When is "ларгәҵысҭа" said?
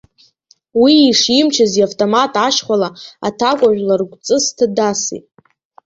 3.87-4.65